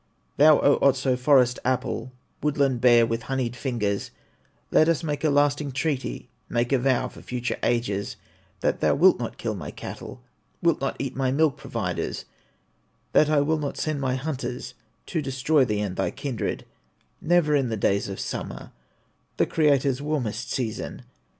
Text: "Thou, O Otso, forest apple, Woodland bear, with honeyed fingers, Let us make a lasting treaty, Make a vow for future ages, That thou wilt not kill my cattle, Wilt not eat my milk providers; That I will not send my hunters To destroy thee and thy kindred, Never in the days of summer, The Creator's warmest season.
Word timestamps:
"Thou, 0.37 0.59
O 0.61 0.79
Otso, 0.81 1.15
forest 1.15 1.59
apple, 1.63 2.11
Woodland 2.41 2.81
bear, 2.81 3.05
with 3.05 3.21
honeyed 3.21 3.55
fingers, 3.55 4.09
Let 4.71 4.89
us 4.89 5.03
make 5.03 5.23
a 5.23 5.29
lasting 5.29 5.73
treaty, 5.73 6.27
Make 6.49 6.71
a 6.73 6.79
vow 6.79 7.07
for 7.07 7.21
future 7.21 7.57
ages, 7.61 8.15
That 8.61 8.79
thou 8.79 8.95
wilt 8.95 9.19
not 9.19 9.37
kill 9.37 9.53
my 9.53 9.69
cattle, 9.69 10.23
Wilt 10.59 10.81
not 10.81 10.95
eat 10.97 11.15
my 11.15 11.29
milk 11.29 11.55
providers; 11.55 12.25
That 13.11 13.29
I 13.29 13.41
will 13.41 13.59
not 13.59 13.77
send 13.77 14.01
my 14.01 14.15
hunters 14.15 14.73
To 15.05 15.21
destroy 15.21 15.65
thee 15.65 15.81
and 15.81 15.95
thy 15.95 16.09
kindred, 16.09 16.65
Never 17.21 17.55
in 17.55 17.69
the 17.69 17.77
days 17.77 18.09
of 18.09 18.19
summer, 18.19 18.71
The 19.37 19.45
Creator's 19.45 20.01
warmest 20.01 20.49
season. 20.51 21.03